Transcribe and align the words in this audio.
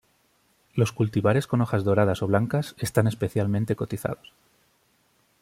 Los 0.73 0.91
cultivares 0.93 1.45
con 1.45 1.61
hojas 1.61 1.83
doradas 1.83 2.23
o 2.23 2.25
blancas 2.27 2.73
están 2.79 3.05
especialmente 3.05 3.75
cotizados. 3.75 4.33